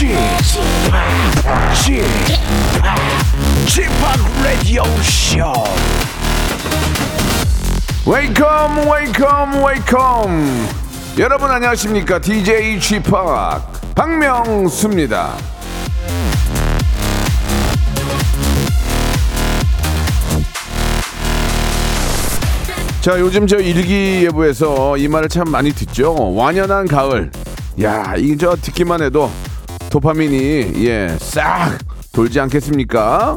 [0.00, 0.06] p
[4.42, 5.52] Radio Show.
[8.06, 10.68] Welcome, welcome, welcome.
[11.18, 12.18] 여러분 안녕하십니까?
[12.18, 13.02] DJ p
[13.94, 15.36] 박명수입니다.
[23.02, 26.34] 자, 요즘 저 일기예보에서 이 말을 참 많이 듣죠.
[26.34, 27.30] 완연한 가을.
[27.82, 29.30] 야, 이저 듣기만 해도
[29.90, 31.76] 도파민이 예, 싹
[32.12, 33.36] 돌지 않겠습니까?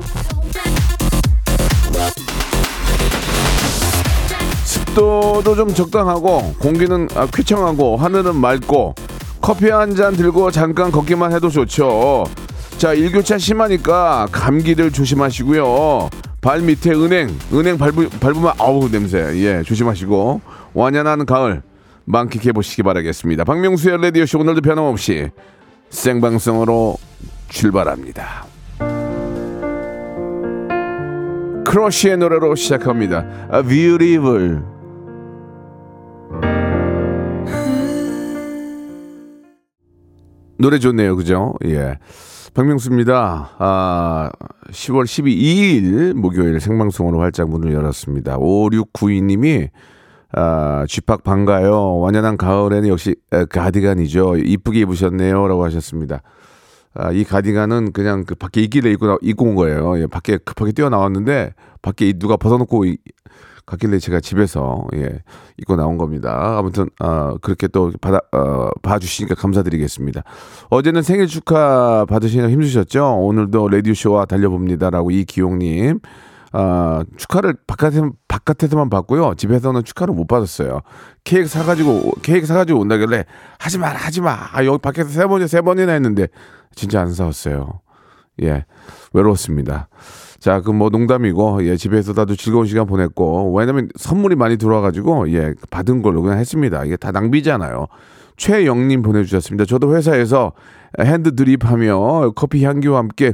[4.63, 8.95] 습도도 좀 적당하고 공기는 아, 쾌청하고 하늘은 맑고
[9.41, 12.23] 커피 한 잔 들고 잠깐 걷기만 해도 좋죠.
[12.77, 16.09] 자, 일교차 심하니까 감기들 조심하시고요.
[16.41, 19.19] 발 밑에 은행, 은행 밟으, 밟으면 아우 냄새.
[19.35, 20.41] 예, 조심하시고
[20.73, 21.61] 완연한 가을
[22.05, 23.43] 만끽해 보시기 바라겠습니다.
[23.43, 25.29] 박명수의 라디오 쇼 오늘도 변함없이
[25.93, 26.97] 생방송으로
[27.49, 28.45] 출발합니다.
[31.65, 33.25] 크러쉬의 노래로 시작합니다.
[33.53, 34.63] A Beautiful.
[40.57, 41.53] 노래 좋네요, 그죠?
[41.65, 41.97] 예.
[42.53, 43.51] 박명수입니다.
[43.57, 44.31] 아,
[44.69, 48.37] 10월 12일 목요일 생방송으로 활짝 문을 열었습니다.
[48.37, 49.69] 5692님이
[50.35, 51.99] 아, 쥐팍 반가요.
[51.99, 54.37] 완연한 가을에는 역시 에, 가디건이죠.
[54.37, 55.47] 이쁘게 입으셨네요.
[55.47, 56.21] 라고 하셨습니다.
[56.95, 59.99] 아, 이 가디건은 그냥 그 밖에 있길래 입고, 나, 입고 온 거예요.
[59.99, 62.97] 예, 밖에 급하게 뛰어나왔는데 밖에 누가 벗어놓고 이-
[63.65, 65.09] 갔길래 제가 집에서 예,
[65.57, 66.57] 입고 나온 겁니다.
[66.57, 70.21] 아무튼 아, 그렇게 또 받아 어, 봐주시니까 감사드리겠습니다.
[70.69, 73.19] 어제는 생일 축하 받으시느라 힘드셨죠?
[73.21, 75.99] 오늘도 라디오 쇼와 달려봅니다라고 이기용님
[76.53, 79.33] 아, 축하를 바깥에 바깥에서만 받고요.
[79.35, 80.81] 집에서는 축하를 못 받았어요.
[81.23, 83.25] 케이크 사가지고 케이크 사가지고 온다길래
[83.59, 84.37] 하지 마, 하지 마.
[84.51, 86.27] 아, 여기 밖에서 세 번이 세 번이나 했는데
[86.75, 87.81] 진짜 안 사왔어요.
[88.43, 88.65] 예,
[89.13, 89.89] 외로웠습니다.
[90.39, 95.53] 자, 그 뭐 농담이고, 예, 집에서 다도 즐거운 시간 보냈고, 왜냐면 선물이 많이 들어와가지고, 예,
[95.69, 96.83] 받은 걸로 그냥 했습니다.
[96.83, 97.87] 이게 다 낭비잖아요.
[98.35, 99.63] 최영님 보내주셨습니다.
[99.65, 100.51] 저도 회사에서
[100.99, 103.33] hand drip하며 커피 향기와 함께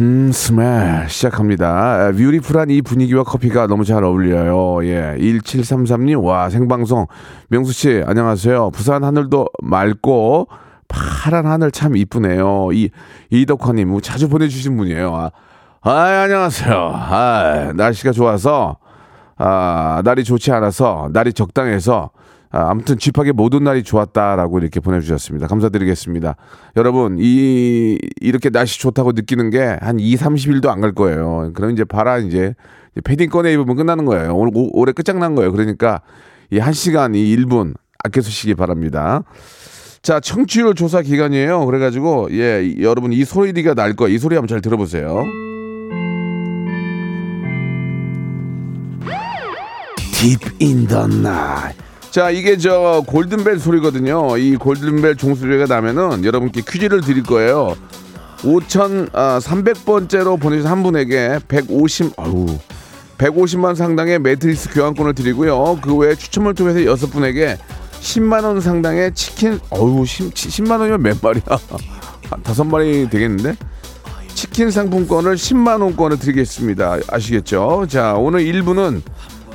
[0.00, 2.10] 음, 스멜 시작합니다.
[2.16, 4.84] 뷰티풀한 이 분위기와 커피가 너무 잘 어울려요.
[4.86, 7.06] 예, 1733님, 와, 생방송.
[7.48, 8.70] 명수씨, 안녕하세요.
[8.70, 10.48] 부산 하늘도 맑고,
[10.88, 12.70] 파란 하늘 참 이쁘네요.
[12.72, 12.90] 이,
[13.30, 15.14] 이덕화님, 뭐 자주 보내주신 분이에요.
[15.14, 15.30] 아,
[15.82, 16.92] 아 안녕하세요.
[16.92, 18.78] 아, 날씨가 좋아서,
[19.36, 22.10] 아, 날이 좋지 않아서, 날이 적당해서,
[22.54, 25.48] 아, 아무튼 쥐팍의 모든 날이 좋았다라고 이렇게 보내주셨습니다.
[25.48, 26.36] 감사드리겠습니다.
[26.76, 31.50] 여러분, 이, 이렇게 날씨 좋다고 느끼는 게 한 2, 30일도 안 갈 거예요.
[31.54, 32.54] 그럼 이제 봐라, 이제.
[33.02, 34.36] 패딩 꺼내 입으면 끝나는 거예요.
[34.36, 35.50] 오늘, 오- 올해 끝장난 거예요.
[35.50, 36.00] 그러니까
[36.50, 39.24] 이 1시간, 이 1분 아껴 쓰시기 바랍니다.
[40.02, 41.66] 자, 청취율 조사 기간이에요.
[41.66, 44.14] 그래가지고, 예, 여러분 이 소리가 날 거예요.
[44.14, 45.24] 이 소리 한번 잘 들어보세요.
[50.20, 50.86] Deep in.
[52.14, 54.36] 자, 이게 저 골든벨 소리거든요.
[54.36, 57.74] 이 골든벨 종소리가 나면은 여러분께 퀴즈를 드릴 거예요.
[58.42, 62.46] 5,300번째로 보내주신 한 분에게 150, 아우,
[63.18, 65.80] 150만 상당의 매트리스 교환권을 드리고요.
[65.82, 67.58] 그 외에 추첨을 통해서 여섯 분에게
[68.00, 71.42] 10만 원 상당의 치킨, 어우, 10, 만 원이면 몇 마리야?
[72.30, 73.56] 한 다섯 마리 되겠는데?
[74.34, 76.98] 치킨 상품권을 10만 원권을 드리겠습니다.
[77.08, 77.86] 아시겠죠?
[77.88, 79.02] 자, 오늘 1부는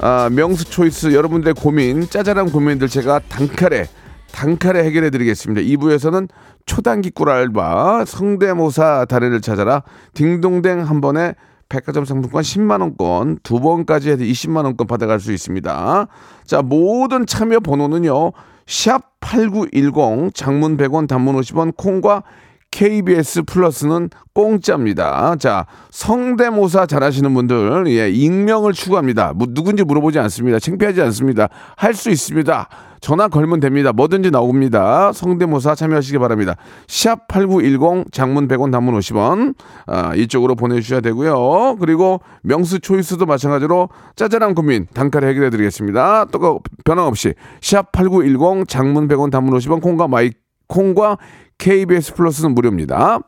[0.01, 3.85] 아, 명수 초이스 여러분들의 고민, 짜잘한 고민들 제가 단칼에
[4.31, 5.61] 단칼에 해결해 드리겠습니다.
[5.61, 6.29] 2부에서는
[6.65, 9.83] 초단기 꿀알바, 성대모사 달인을 찾아라,
[10.13, 11.33] 딩동댕 한 번에
[11.67, 16.07] 백화점 상품권 10만 원권, 두 번까지 해서 20만 원권 받아갈 수 있습니다.
[16.45, 18.31] 자, 모든 참여 번호는요.
[18.67, 22.23] 샵 8910 장문 100원 단문 50원 콩과
[22.71, 25.35] KBS 플러스는 공짜입니다.
[25.37, 29.33] 자, 성대모사 잘하시는 분들, 예, 익명을 추구합니다.
[29.35, 30.59] 뭐, 누군지 물어보지 않습니다.
[30.59, 31.49] 창피하지 않습니다.
[31.75, 32.69] 할 수 있습니다.
[33.01, 33.91] 전화 걸면 됩니다.
[33.93, 35.11] 뭐든지 나옵니다.
[35.13, 36.55] 성대모사 참여하시기 바랍니다.
[36.87, 39.55] 샵 8910 장문 100원 단문 50원
[39.87, 41.77] 아, 이쪽으로 보내주셔야 되고요.
[41.79, 46.25] 그리고 명수 choice도 마찬가지로 짜잘한 고민 단칼에 해결해 드리겠습니다.
[46.31, 50.31] 또 변함없이 샵 8910 장문 100원 단문 50원 콩과 마이K
[50.67, 51.17] 콩과
[51.59, 53.19] KBS 플러스는 무료입니다.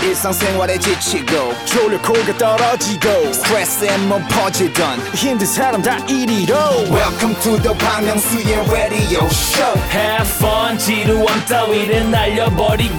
[0.00, 6.54] 일상생활에 지치고, 졸려 코가 떨어지고, 스트레스에 몸 퍼지던, 힘든 사람 다 이리로.
[6.88, 9.76] welcome to the Bang Myung-soo's radio show.
[9.90, 12.94] Have fun 지루함 따위를 날려버리고.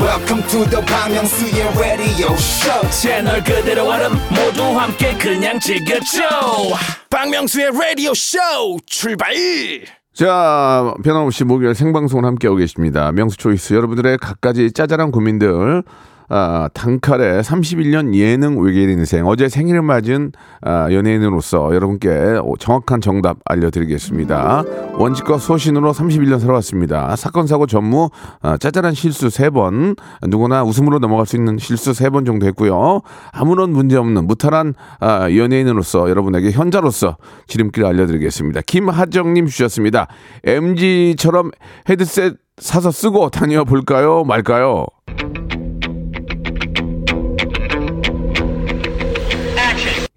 [0.00, 2.90] Welcome to the Bang Myung-soo's radio show.
[2.90, 6.74] 채널 그대로 얼음 모두 함께 그냥 즐겨줘.
[7.08, 8.38] 박명수의 라디오 쇼
[8.86, 9.32] 출발
[10.12, 13.12] 자, 변함없이 목요일 생방송을 함께하고 계십니다.
[13.12, 15.82] 명수 초이스 여러분들의 갖가지 짜잘한 고민들
[16.32, 20.30] 아, 단칼에 31년 예능 외계인 인생 어제 생일을 맞은
[20.62, 24.62] 아, 연예인으로서 여러분께 정확한 정답 알려드리겠습니다.
[24.94, 27.16] 원칙과 소신으로 31년 살아왔습니다.
[27.16, 28.10] 사건 사고 전무
[28.42, 29.96] 아, 짜잘한 실수 3번
[30.28, 33.00] 누구나 웃음으로 넘어갈 수 있는 실수 3번 정도 했고요.
[33.32, 37.16] 아무런 문제 없는 무탈한 아, 연예인으로서 여러분에게 현자로서
[37.48, 38.60] 지름길 알려드리겠습니다.
[38.66, 40.06] 김하정님 주셨습니다.
[40.44, 41.50] MG처럼
[41.88, 44.86] 헤드셋 사서 쓰고 다녀 볼까요 말까요?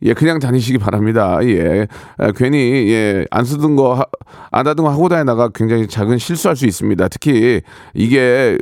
[0.03, 1.39] 예, 그냥 다니시기 바랍니다.
[1.43, 1.87] 예.
[2.17, 4.05] 아, 괜히, 예, 안 쓰던 거, 하-
[4.51, 7.07] 안 하던 거 하고 다니다가 굉장히 작은 실수할 수 있습니다.
[7.07, 7.61] 특히
[7.93, 8.57] 이게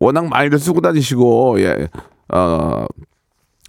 [0.00, 1.88] 워낙 많이들 쓰고 다니시고, 예,
[2.32, 2.86] 어,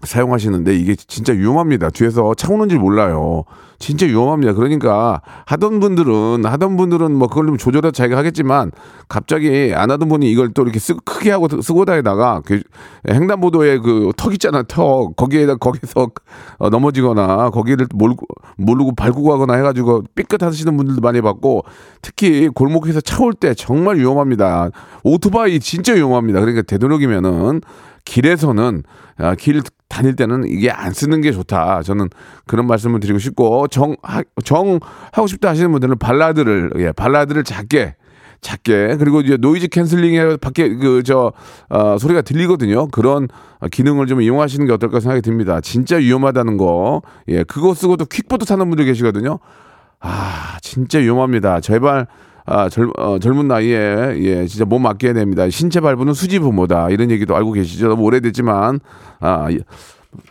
[0.03, 1.89] 사용하시는데 이게 진짜 위험합니다.
[1.89, 3.45] 뒤에서 차 오는 줄 몰라요.
[3.79, 4.53] 진짜 위험합니다.
[4.53, 8.71] 그러니까 하던 분들은 하던 분들은 뭐 그걸 좀 조절해서 자기가 하겠지만
[9.07, 12.61] 갑자기 안 하던 분이 이걸 또 이렇게 쓰, 크게 하고 쓰고 다니다가 그
[13.07, 16.09] 횡단보도에 그 턱 있잖아 턱 거기에다 거기서
[16.57, 18.25] 어, 넘어지거나 거기를 몰고
[18.57, 21.63] 모르고 밟고 가거나 해가지고 삐끗하시는 분들도 많이 봤고
[22.01, 24.69] 특히 골목에서 차 올 때 정말 위험합니다.
[25.03, 26.39] 오토바이 진짜 위험합니다.
[26.39, 27.61] 그러니까 되도록이면은
[28.05, 28.83] 길에서는
[29.17, 29.61] 아, 길
[29.97, 31.81] 다닐 때는 이게 안 쓰는 게 좋다.
[31.81, 32.09] 저는
[32.45, 34.79] 그런 말씀을 드리고 싶고 정, 하, 정
[35.11, 37.95] 하고 싶다 하시는 분들은 발라드를 예, 발라드를 작게
[38.41, 41.33] 작게 그리고 이제 noise canceling에 밖에 그 저
[41.69, 42.89] 어, 소리가 들리거든요.
[42.89, 43.27] 그런
[43.71, 45.61] 기능을 좀 이용하시는 게 어떨까 생각이 듭니다.
[45.61, 47.01] 진짜 위험하다는 거.
[47.29, 49.39] 예, 그거 쓰고도 킥보드 타는 분들 계시거든요.
[49.99, 51.59] 아, 진짜 위험합니다.
[51.61, 52.05] 제발
[52.49, 55.49] 아, 젊, 어, 젊은 나이에 예, 진짜 몸 아껴야 됩니다.
[55.49, 56.89] 신체 발부는 수지 부모다.
[56.89, 57.89] 이런 얘기도 알고 계시죠.
[57.89, 58.79] 너무 오래됐지만
[59.19, 59.59] 아, 예.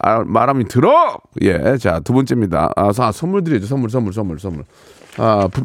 [0.01, 1.19] 아 말하면 들어.
[1.43, 1.77] 예.
[1.77, 2.71] 자, 두 번째입니다.
[2.75, 3.67] 아, 사- 선물 드리죠.
[3.67, 4.65] 선물 선물 선물 선물.
[5.19, 5.63] 아, 브,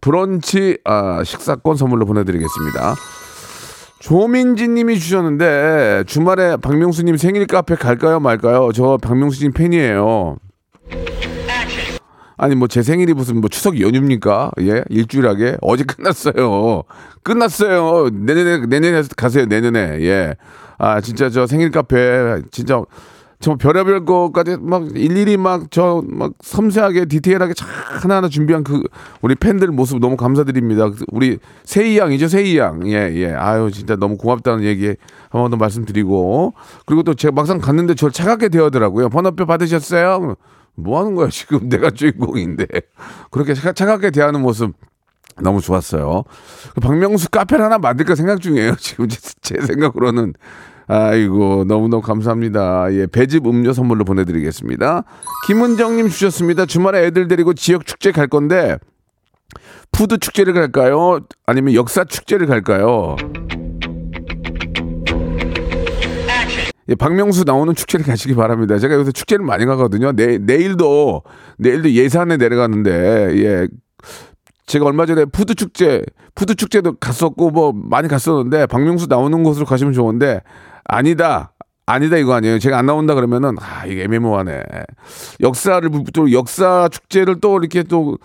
[0.00, 2.94] 브런치 아, 식사권 선물로 보내 드리겠습니다.
[4.00, 8.70] 조민지 님이 주셨는데 주말에 박명수 님 생일 카페 갈까요 말까요?
[8.74, 10.38] 저 박명수 님 팬이에요.
[12.42, 14.50] 아니 뭐 제 생일이 무슨 뭐 추석 연휴입니까?
[14.62, 16.82] 예 일주일하게 어제 끝났어요.
[17.22, 18.10] 끝났어요.
[18.12, 20.34] 내년에 내년에 가세요 내년에 예.
[20.78, 22.82] 아 진짜 저 생일 카페 진짜
[23.38, 27.68] 저 별의별 것까지 막 일일이 막 저막 섬세하게 디테일하게 참
[28.02, 28.82] 하나하나 준비한 그
[29.20, 30.90] 우리 팬들 모습 너무 감사드립니다.
[31.12, 32.88] 우리 세희 양이죠 세희 양.
[32.88, 33.32] 예 예.
[33.34, 34.86] 아유 진짜 너무 고맙다는 얘기
[35.30, 36.54] 한 번 더 말씀드리고
[36.86, 39.10] 그리고 또 제가 막상 갔는데 저를 차갑게 대하더라고요.
[39.10, 40.34] 번호표 받으셨어요?
[40.74, 42.66] 뭐 하는 거야 지금 내가 주인공인데
[43.30, 44.72] 그렇게 차- 차갑게 대하는 모습
[45.40, 46.24] 너무 좋았어요.
[46.74, 48.76] 그 박명수 카페를 하나 만들까 생각 중이에요.
[48.80, 50.34] 지금 제, 제 생각으로는
[50.88, 52.92] 아이고 너무너무 감사합니다.
[52.92, 55.04] 예, 배즙 음료 선물로 보내드리겠습니다.
[55.46, 56.66] 김은정님 주셨습니다.
[56.66, 58.76] 주말에 애들 데리고 지역 축제 갈 건데
[59.90, 61.20] 푸드 축제를 갈까요?
[61.46, 63.16] 아니면 역사 축제를 갈까요?
[66.92, 68.78] 예, 박명수 나오는 축제를 가시기 바랍니다.
[68.78, 70.12] 제가 요새 축제를 많이 가거든요.
[70.12, 71.22] 내, 내일도,
[71.58, 73.68] 내일도 예산에 내려가는데, 예.
[74.66, 76.02] 제가 얼마 전에 푸드 축제,
[76.34, 80.40] 푸드 축제도 갔었고, 뭐, 많이 갔었는데, 박명수 나오는 곳으로 가시면 좋은데,
[80.84, 81.52] 아니다.
[81.84, 82.60] 아니다 이거 아니에요.
[82.60, 84.62] 제가 안 나온다 그러면은 아 이게 애매모하네.
[85.40, 88.16] 역사를 또 역사 축제를 또 이렇게 또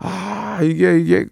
[0.00, 1.26] 아 이게 이게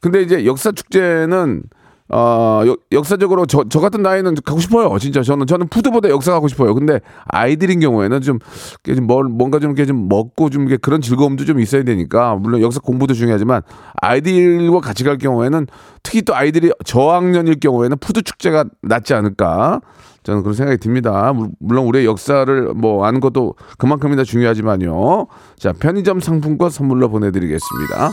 [0.00, 1.62] 근데 이제 역사 축제는
[2.08, 4.96] 어 역, 역사적으로 저, 저 같은 나이는 가고 싶어요.
[4.98, 6.74] 진짜 저는 저는 푸드보다 역사 가고 싶어요.
[6.74, 8.38] 근데 아이들인 경우에는 좀,
[8.84, 12.78] 좀 뭘, 뭔가 좀 이렇게 좀 먹고 좀 그런 즐거움도 좀 있어야 되니까 물론 역사
[12.80, 13.62] 공부도 중요하지만
[14.00, 15.66] 아이들과 같이 갈 경우에는
[16.02, 19.80] 특히 또 아이들이 저학년일 경우에는 푸드 축제가 낫지 않을까.
[20.22, 21.32] 저는 그런 생각이 듭니다.
[21.32, 25.28] 물- 물론 우리의 역사를 뭐 아는 것도 그만큼이나 중요하지만요.
[25.56, 28.10] 자, 편의점 상품권 선물로 보내드리겠습니다.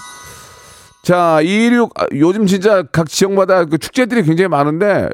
[1.04, 5.10] 자, 216 아, 요즘 진짜 각 지역마다 그 축제들이 굉장히 많은데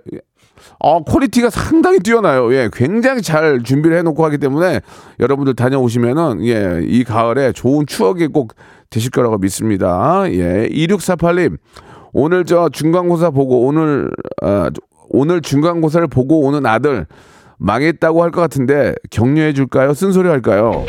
[0.78, 2.54] 어, quality가 상당히 뛰어나요.
[2.54, 4.82] 예, 굉장히 잘 준비를 해놓고 하기 때문에
[5.20, 8.54] 여러분들 다녀오시면은 예, 이 가을에 좋은 추억이 꼭
[8.92, 10.24] 되실 거라고 믿습니다.
[10.28, 11.58] 예, 2648님
[12.14, 14.12] 오늘 저 중간고사 보고 오늘
[14.44, 14.70] 아,
[15.10, 17.08] 오늘 중간고사를 보고 오는 아들
[17.58, 19.96] 망했다고 할 것 같은데 격려해 줄까요?
[19.96, 20.86] 쓴소리 할까요?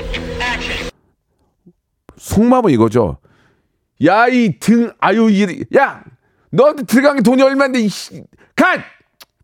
[2.18, 3.16] 속마음은 이거죠.
[4.04, 6.02] 야 이 등 아유 이야
[6.50, 7.80] 너한테 들어간 게 돈이 얼마인데
[8.56, 8.80] 갓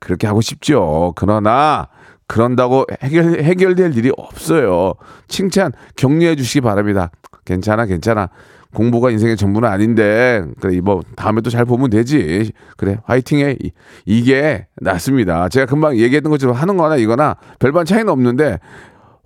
[0.00, 1.12] 그렇게 하고 싶죠.
[1.16, 1.88] 그러나
[2.26, 4.94] 그런다고 해결, 해결될 일이 없어요.
[5.28, 7.10] 칭찬, 격려해 주시기 바랍니다.
[7.44, 8.28] 괜찮아, 괜찮아.
[8.74, 12.52] 공부가 인생의 전부는 아닌데, 그래, 뭐, 다음에 또 잘 보면 되지.
[12.76, 13.56] 그래, 화이팅해.
[13.62, 13.70] 이-
[14.04, 15.48] 이게 낫습니다.
[15.48, 18.58] 제가 금방 얘기했던 것처럼 하는 거나 이거나 별반 차이는 없는데,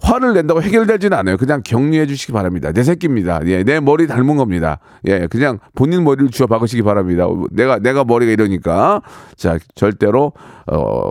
[0.02, 1.36] 화를 낸다고 해결되지는 않아요.
[1.36, 2.72] 그냥 격려해 주시기 바랍니다.
[2.72, 3.40] 내 새끼입니다.
[3.46, 4.78] 예, 내 머리 닮은 겁니다.
[5.06, 7.26] 예, 그냥 본인 머리를 주워 박으시기 바랍니다.
[7.50, 9.02] 내가, 내가 머리가 이러니까.
[9.36, 10.32] 자, 절대로,
[10.66, 11.10] 어,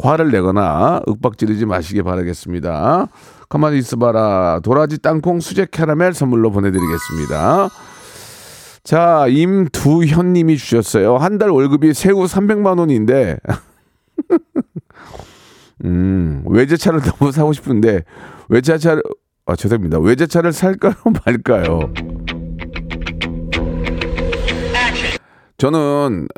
[0.00, 3.08] 화를 내거나 윽박지르지 마시기 바라겠습니다.
[3.48, 4.60] 가만히 있어봐라.
[4.62, 7.68] 도라지 땅콩 수제 캐러멜 선물로 보내드리겠습니다.
[8.84, 11.16] 자, 임두현님이 주셨어요.
[11.16, 13.38] 한 달 월급이 세후 300만 원인데,
[15.84, 18.02] 음, 외제차를 너무 사고 싶은데,
[18.48, 19.02] 외제차를,
[19.46, 19.98] 아, 죄송합니다.
[19.98, 20.94] 외제차를 살까요,
[21.24, 21.92] 말까요?
[25.56, 26.28] 저는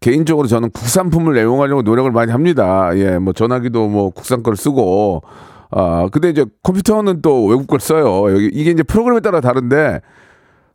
[0.00, 2.90] 개인적으로 저는 국산품을 애용하려고 노력을 많이 합니다.
[2.94, 5.22] 예, 뭐 전화기도 뭐 국산 걸 쓰고,
[5.70, 8.32] 아, 근데 이제 컴퓨터는 또 외국 걸 써요.
[8.32, 10.00] 여기 이게 이제 프로그램에 따라 다른데,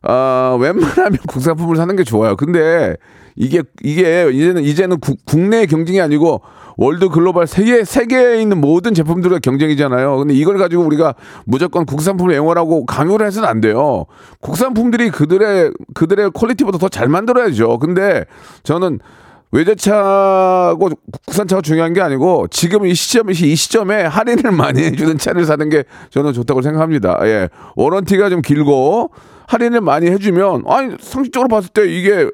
[0.02, 2.36] 아, 웬만하면 국산품을 사는 게 좋아요.
[2.36, 2.96] 근데
[3.36, 6.42] 이게 이게 이제는 이제는 국, 국내 경쟁이 아니고
[6.76, 10.16] world global 세계 세계에 있는 모든 제품들의 경쟁이잖아요.
[10.18, 14.06] 근데 이걸 가지고 우리가 무조건 국산품을 애용하라고 강요를 해서는 안 돼요.
[14.40, 17.78] 국산품들이 그들의 그들의 quality보다 더 잘 만들어야죠.
[17.78, 18.24] 근데
[18.64, 18.98] 저는
[19.50, 20.90] 외제차고
[21.26, 25.84] 국산차가 중요한 게 아니고 지금 이 시점 이 시점에 할인을 많이 해주는 차를 사는 게
[26.10, 27.18] 저는 좋다고 생각합니다.
[27.24, 29.10] 예, warranty가 좀 길고
[29.46, 32.28] 할인을 많이 해주면 아니 상식적으로 봤을 때 이게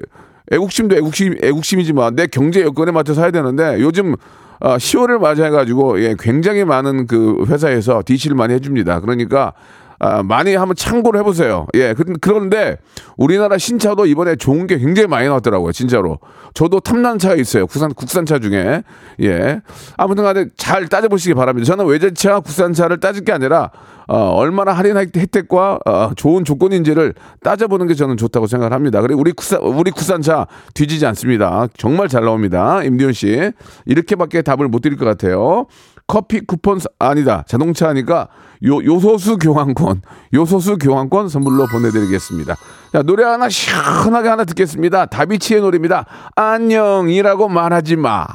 [0.51, 4.15] 애국심도 애국심 애국심이지만 내 경제 여건에 맞춰 사야 되는데 요즘
[4.61, 8.99] 아, 10월을 맞이해가지고 예, 굉장히 많은 그 회사에서 DC를 많이 해줍니다.
[8.99, 9.53] 그러니까
[9.99, 11.67] 아, 많이 한번 참고를 해보세요.
[11.75, 12.77] 예, 그- 그런데
[13.17, 16.19] 우리나라 신차도 이번에 좋은 게 굉장히 많이 나왔더라고요, 진짜로.
[16.53, 18.83] 저도 탐난 차가 있어요, 국산 국산차 중에.
[19.21, 19.61] 예,
[19.97, 21.65] 아무튼간에 잘 따져보시기 바랍니다.
[21.65, 23.71] 저는 외제차, 국산차를 따질 게 아니라
[24.07, 27.13] 어, 얼마나 할인 혜택과 어, 좋은 조건인지를
[27.43, 29.01] 따져보는 게 저는 좋다고 생각을 합니다.
[29.01, 31.67] 그리고 우리 국산 우리 국산차 뒤지지 않습니다.
[31.77, 33.51] 정말 잘 나옵니다, 임디훈 씨.
[33.85, 35.67] 이렇게밖에 답을 못 드릴 것 같아요.
[36.09, 38.29] 커피 쿠폰 사- 아니다 자동차 하니까
[38.65, 40.01] 요 요소수 교환권
[40.33, 42.55] 요소수 교환권 선물로 보내드리겠습니다.
[42.91, 45.05] 자 노래 하나 시원하게 하나 듣겠습니다.
[45.05, 46.05] 다비치의 노래입니다.
[46.35, 48.25] 안녕이라고 말하지 마.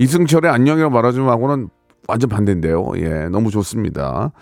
[0.00, 1.68] 이승철의 안녕이라고 말하지 마하고는
[2.08, 2.90] 완전 반대인데요.
[2.96, 4.32] 예 너무 좋습니다.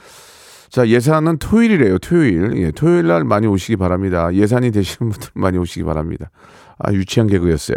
[0.70, 1.98] 자 예산은 토요일이래요.
[1.98, 4.32] 토요일 예 토요일 날 많이 오시기 바랍니다.
[4.32, 6.30] 예산이 되시는 분들 많이 오시기 바랍니다.
[6.78, 7.76] 아 유치한 개그였어요.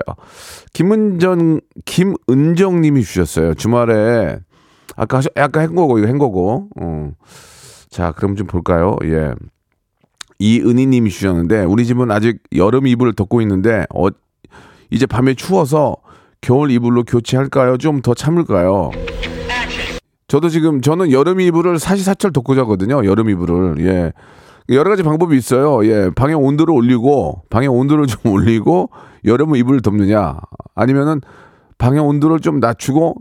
[0.73, 3.53] 김은정 김은정님이 주셨어요.
[3.55, 4.39] 주말에
[4.95, 6.69] 아까 하셔, 아까 한 거고 이거 한 거고.
[6.81, 7.11] 어.
[7.89, 8.95] 자, 그럼 좀 볼까요?
[9.03, 9.33] 예.
[10.39, 14.07] 이은희님이 주셨는데 우리 집은 아직 여름 이불을 덮고 있는데 어,
[14.89, 15.95] 이제 밤에 추워서
[16.41, 17.77] 겨울 이불로 교체할까요?
[17.77, 18.91] 좀 더 참을까요?
[20.27, 23.05] 저도 지금 저는 여름 이불을 사시사철 덮고 자거든요.
[23.05, 24.11] 여름 이불을 예.
[24.69, 25.85] 여러 가지 방법이 있어요.
[25.85, 28.89] 예, 방의 온도를 올리고 방의 온도를 좀 올리고
[29.25, 30.37] 여름 이불을 덮느냐,
[30.73, 31.21] 아니면은
[31.77, 33.15] 방의 온도를 좀 낮추고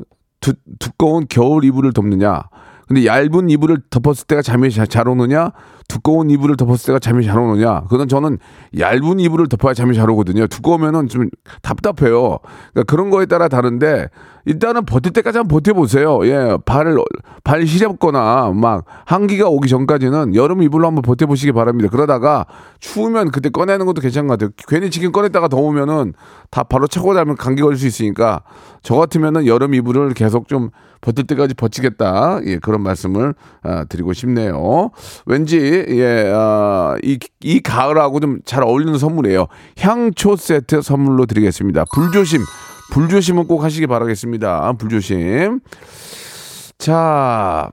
[0.44, 2.42] 두, 두꺼운 겨울 이불을 덮느냐.
[2.86, 5.52] 근데 얇은 이불을 덮었을 때가 잠이 자- 잘 오느냐,
[5.88, 7.82] 두꺼운 이불을 덮었을 때가 잠이 잘 오느냐.
[7.88, 8.38] 그건 저는
[8.78, 10.46] 얇은 이불을 덮어야 잠이 잘 오거든요.
[10.46, 11.28] 두꺼우면은 좀
[11.62, 12.38] 답답해요.
[12.72, 14.08] 그러니까 그런 거에 따라 다른데
[14.46, 16.26] 일단은 버틸 때까지 한번 버텨보세요.
[16.26, 16.98] 예, 발을
[17.44, 21.88] 발 시렵거나 막 한기가 오기 전까지는 여름 이불로 한번 버텨보시기 바랍니다.
[21.90, 22.46] 그러다가
[22.80, 24.50] 추우면 그때 꺼내는 것도 괜찮은 것 같아요.
[24.68, 26.12] 괜히 지금 꺼냈다가 더우면은
[26.50, 28.42] 다 바로 차고 자면 감기 걸릴 수 있으니까
[28.82, 32.40] 저 같으면은 여름 이불을 계속 좀 버틸 때까지 버티겠다.
[32.44, 34.90] 예, 그런 말씀을 아, 드리고 싶네요.
[35.26, 39.46] 왠지 예, 아, 이, 이 가을하고 좀 잘 어울리는 선물이에요.
[39.78, 41.84] 향초 세트 선물로 드리겠습니다.
[41.94, 42.40] 불조심,
[42.92, 44.72] 불조심은 꼭 하시기 바라겠습니다.
[44.78, 45.60] 불조심.
[46.78, 47.70] 자,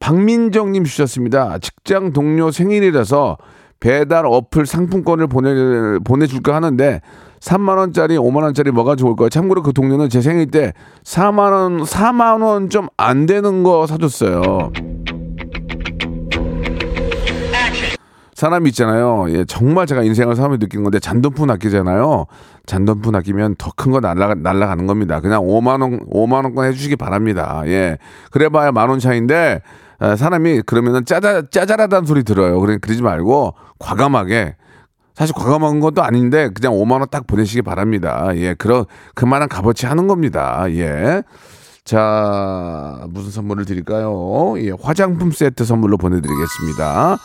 [0.00, 1.58] 박민정님 주셨습니다.
[1.58, 3.38] 직장 동료 생일이라서
[3.80, 7.00] 배달 어플 상품권을 보내, 보내줄까 하는데
[7.40, 9.28] 3만원짜리, 5만원짜리 뭐가 좋을까요?
[9.28, 10.72] 참고로 그 동료는 제 생일 때
[11.04, 14.72] 4만원, 4만원 좀 안 되는 거 사줬어요.
[18.38, 19.26] 사람이 있잖아요.
[19.30, 22.26] 예, 정말 제가 인생을 살면서 느낀 건데 잔돈푼 아끼잖아요.
[22.66, 25.18] 잔돈푼 아끼면 더 큰 거 날라가, 날라가는 겁니다.
[25.18, 27.62] 그냥 5만 원, 5만 원권 해주시기 바랍니다.
[27.66, 27.98] 예.
[28.30, 29.60] 그래봐야 만 원 차인데,
[29.98, 32.60] 아, 사람이 그러면은 짜자, 짜잘하다는 소리 들어요.
[32.60, 34.54] 그러니 그러지 말고 과감하게
[35.16, 38.28] 사실 과감한 것도 아닌데 그냥 5만 원 딱 보내시기 바랍니다.
[38.36, 38.84] 예, 그런
[39.16, 40.64] 그만한 값어치 하는 겁니다.
[40.68, 41.24] 예.
[41.84, 44.54] 자, 무슨 선물을 드릴까요?
[44.58, 47.16] 예, 화장품 세트 선물로 보내드리겠습니다.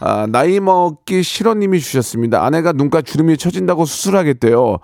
[0.00, 2.42] 아, 나이 먹기 싫어님이 주셨습니다.
[2.44, 4.78] 아내가 눈가 주름이 처진다고 수술하겠대요.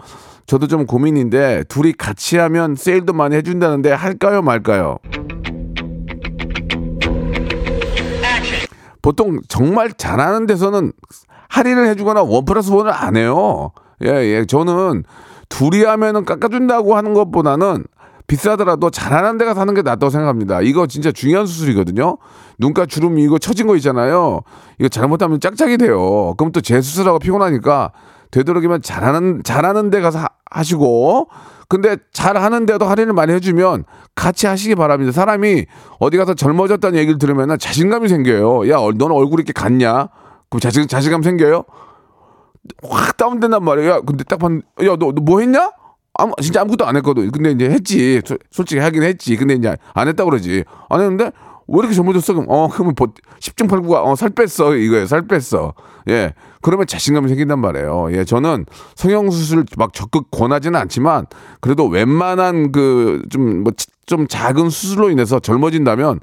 [0.46, 4.98] 저도 좀 고민인데 둘이 같이 하면 세일도 많이 해준다는데 할까요 말까요?
[9.02, 10.92] 보통 정말 잘하는 데서는
[11.48, 13.70] 할인을 해주거나 원 플러스 원을 안 해요.
[14.04, 14.44] 예, 예.
[14.46, 15.04] 저는
[15.48, 17.84] 둘이 하면은 깎아준다고 하는 것보다는
[18.26, 20.60] 비싸더라도 잘하는 데가 사는 게 낫다고 생각합니다.
[20.62, 22.18] 이거 진짜 중요한 수술이거든요.
[22.58, 24.40] 눈가 주름 이거 처진 거 있잖아요.
[24.78, 26.34] 이거 잘못하면 짝짝이 돼요.
[26.36, 27.92] 그럼 또 재수술하고 피곤하니까
[28.32, 31.28] 되도록이면 잘하는 잘하는 데 가서 하, 하시고
[31.68, 35.12] 근데 잘하는 데도 할인을 많이 해주면 같이 하시기 바랍니다.
[35.12, 35.66] 사람이
[35.98, 38.68] 어디 가서 젊어졌다는 얘기를 들으면 자신감이 생겨요.
[38.70, 40.08] 야, 너는 얼굴이 이렇게 같냐?
[40.48, 41.64] 그럼 자신, 자신감 생겨요?
[42.88, 43.90] 확 다운된단 말이에요.
[43.90, 45.70] 야, 근데 딱 봤는데, 야, 너, 너 뭐 했냐?
[46.18, 47.30] 아무, 진짜 아무것도 안 했거든.
[47.30, 48.20] 근데 이제 했지.
[48.24, 49.36] 소- 솔직히 하긴 했지.
[49.36, 50.64] 근데 이제 안 했다고 그러지.
[50.88, 51.30] 안 했는데,
[51.68, 52.32] 왜 이렇게 젊어졌어?
[52.34, 53.06] 그럼, 어, 그러면 보,
[53.40, 54.76] 10중 8구가, 어, 살 뺐어.
[54.76, 55.06] 이거예요.
[55.06, 55.74] 살 뺐어.
[56.08, 56.32] 예.
[56.62, 58.08] 그러면 자신감이 생긴단 말이에요.
[58.12, 58.24] 예.
[58.24, 61.26] 저는 성형 수술 막 적극 권하지는 않지만,
[61.60, 66.20] 그래도 웬만한 그, 좀, 뭐, 치- 좀 작은 수술로 인해서 젊어진다면,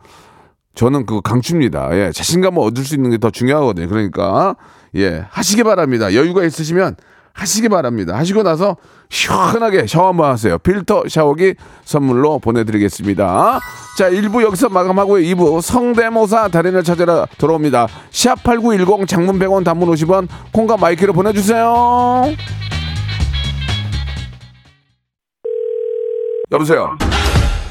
[0.76, 1.90] 저는 그거 강추입니다.
[1.96, 3.88] 예, 자신감을 얻을 수 있는 게 더 중요하거든요.
[3.90, 4.56] 그러니까
[4.96, 6.16] 예, 하시기 바랍니다.
[6.16, 6.96] 여유가 있으시면
[7.34, 8.16] 하시기 바랍니다.
[8.16, 8.78] 하시고 나서
[9.10, 10.58] 시원하게 샤워 한번 하세요.
[10.60, 13.60] 필터 샤워기 선물로 보내드리겠습니다.
[13.98, 15.24] 자, 1부 여기서 마감하고요.
[15.24, 17.88] 2부 성대모사 달인을 찾아라 돌아옵니다.
[18.12, 22.34] 샵8910 장문 100원 단문 50원 콩과 마이K로 보내주세요.
[26.52, 26.98] 여보세요.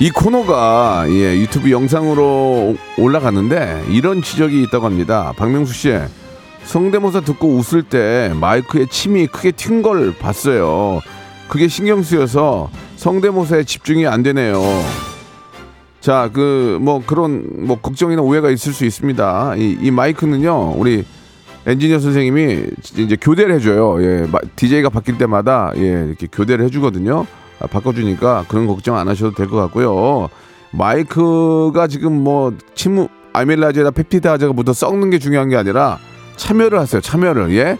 [0.00, 5.34] 이 코너가 예, 유튜브 영상으로 올라갔는데 이런 지적이 있다고 합니다.
[5.36, 5.92] 박명수 씨
[6.64, 11.00] 성대모사 듣고 웃을 때 마이크에 침이 크게 튄 걸 봤어요.
[11.48, 14.62] 그게 신경 쓰여서 성대모사에 집중이 안 되네요.
[16.00, 19.56] 자, 그 뭐 그런 뭐 걱정이나 오해가 있을 수 있습니다.
[19.58, 21.04] 이, 이 마이크는요, 우리
[21.66, 22.64] 엔지니어 선생님이
[22.96, 24.02] 이제 교대를 해줘요.
[24.02, 27.26] 예, DJ가 바뀔 때마다 예, 이렇게 교대를 해주거든요.
[27.60, 30.28] 아, 바꿔주니까 그런 걱정 안 하셔도 될 것 같고요.
[30.72, 35.98] 마이크가 지금 뭐 침무 아밀라제나 펩티드아제가 묻어 썩는 게 중요한 게 아니라
[36.36, 37.00] 참여를 하세요.
[37.00, 37.76] 참여를 예,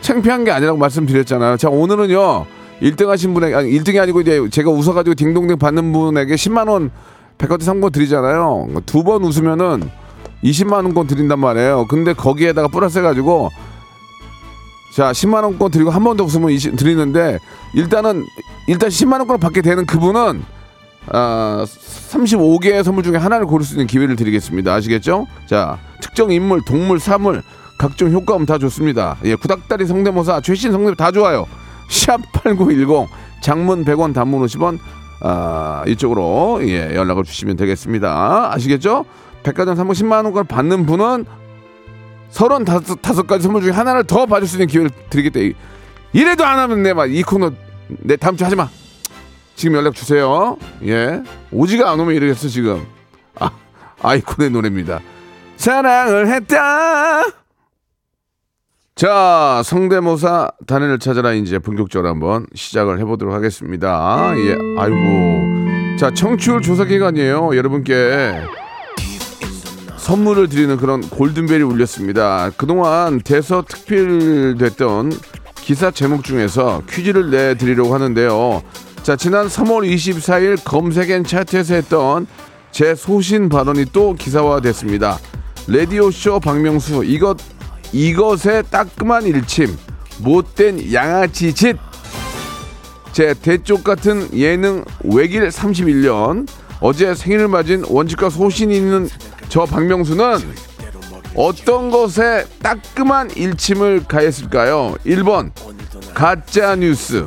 [0.00, 1.56] 창피한 게 아니라고 말씀드렸잖아요.
[1.56, 2.46] 자, 오늘은요.
[2.82, 6.90] 1등 하신 분에게 아니 1등이 아니고 이제 제가 웃어가지고 딩동댕 받는 분에게 10만 원
[7.36, 8.68] 백화점 상품 드리잖아요.
[8.86, 9.90] 두 번 웃으면은
[10.44, 11.86] 20만 원권 드린단 말이에요.
[11.88, 13.50] 근데 거기에다가 플러스 해가지고
[14.94, 17.38] 자 10만 원권 드리고 한 번 더 웃으면 20 드리는데
[17.74, 18.24] 일단은
[18.66, 20.42] 일단 10만 원권 받게 되는 그분은
[21.12, 24.74] 아 35개의 선물 중에 하나를 고를 수 있는 기회를 드리겠습니다.
[24.74, 25.26] 아시겠죠?
[25.46, 27.42] 자 특정 인물, 동물, 사물
[27.78, 29.16] 각종 효과음 다 좋습니다.
[29.24, 31.46] 예, 구닥다리 성대모사, 최신 성대모사 다 좋아요.
[31.88, 33.08] 샵 8910
[33.42, 34.78] 장문 100원 단문 50원
[35.20, 38.52] 아, 이쪽으로 예, 연락을 주시면 되겠습니다.
[38.52, 39.04] 아시겠죠?
[39.44, 41.24] 백화점 상품 10만 원권 받는 분은
[42.30, 45.52] 서른 다섯 가지 선물 중에 하나를 더 받을 수 있는 기회를 때문에
[46.12, 47.52] 이래도 안 하면 내말이 코너
[47.88, 48.68] 내 다음 주 하지 마.
[49.54, 50.56] 지금 연락 주세요.
[50.84, 52.86] 예, 오지가 안 오면 이러겠어 지금.
[53.38, 53.50] 아,
[54.02, 55.00] 아이콘의 노래입니다.
[55.56, 57.24] 사랑을 했다.
[58.94, 64.32] 자, 성대모사 단연을 찾아라 이제 본격적으로 한번 시작을 해보도록 하겠습니다.
[64.36, 65.96] 예, 아이고.
[65.98, 67.56] 자, 청취율 조사 기간이에요.
[67.56, 68.42] 여러분께
[70.08, 72.50] 선물을 드리는 그런 골든벨이 울렸습니다.
[72.56, 75.12] 그동안 대서특필됐던
[75.56, 78.62] 기사 제목 중에서 퀴즈를 내드리려고 하는데요.
[79.02, 82.26] 자, 지난 3월 24일 검색엔 차트에서 했던
[82.70, 85.18] 제 소신 발언이 또 기사화됐습니다.
[85.66, 87.36] 라디오쇼 박명수 이것
[87.92, 89.76] 이것의 따끔한 일침
[90.20, 91.76] 못된 양아치 짓
[93.12, 96.46] 제 대쪽 같은 예능 외길 31년
[96.80, 99.08] 어제 생일을 맞은 원칙과 소신이 있는
[99.48, 100.38] 저 박명수는
[101.34, 104.96] 어떤 것에 따끔한 일침을 가했을까요?
[105.06, 105.50] 1번
[106.14, 107.26] 가짜 뉴스.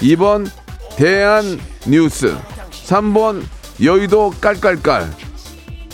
[0.00, 0.50] 2번
[0.96, 2.36] 대한 뉴스.
[2.86, 3.42] 3번
[3.82, 5.10] 여의도 깔깔깔.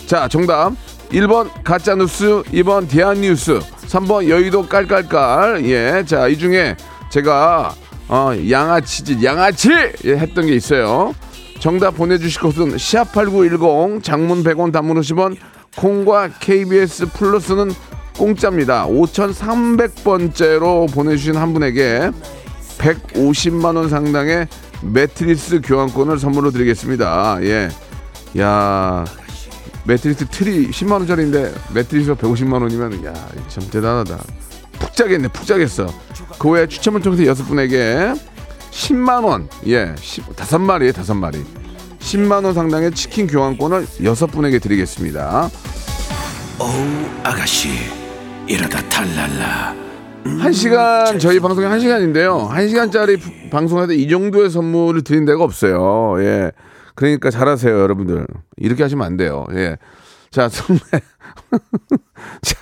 [0.07, 0.73] 자 정답.
[1.11, 2.43] 1번 가짜 뉴스.
[2.49, 3.61] 2번 대한 뉴스.
[3.87, 5.65] 3번 여의도 깔깔깔.
[5.65, 6.77] 예자 이 중에
[7.11, 7.75] 제가
[8.09, 9.71] 어, 양아치짓 양아치!
[10.05, 11.15] 예, 했던 게 있어요.
[11.61, 15.37] 정답 보내주실 것은 시합8910 장문 100원 단문 50원
[15.77, 17.71] 콩과 KBS 플러스는
[18.17, 22.11] 공짜입니다 5300번째로 보내주신 한 분에게
[22.79, 24.49] 150만 원 상당의
[24.83, 27.39] 매트리스 교환권을 선물로 드리겠습니다.
[27.43, 27.69] 예.
[28.39, 29.05] 야.
[29.85, 33.13] 매트리스 틀이 10만 원짜리인데 매트리스가 150만 원이면 야,
[33.49, 34.19] 참 대단하다.
[34.79, 35.29] 푹 자겠네.
[35.29, 35.87] 푹 자겠어.
[36.39, 38.15] 그 외에 추첨을 통해서 여섯 분에게
[38.71, 39.49] 10만 원.
[39.67, 39.95] 예.
[39.99, 41.45] 10, 다섯 마리, 다섯 마리.
[42.01, 45.49] 10만 원 상당의 치킨 교환권을 여섯 분에게 드리겠습니다.
[46.59, 46.71] 어우
[47.23, 47.69] 아가씨
[48.47, 49.75] 이러다 탈랄라
[50.25, 52.39] 한 시간 저희 방송이 한 시간인데요.
[52.41, 53.17] 한 시간짜리
[53.51, 56.17] 방송에서 이 정도의 선물을 드린 데가 없어요.
[56.23, 56.53] 예.
[56.95, 58.27] 그러니까 잘하세요, 여러분들.
[58.57, 59.47] 이렇게 하시면 안 돼요.
[59.53, 59.79] 예.
[60.31, 60.83] 자, 성대
[62.43, 62.57] 자,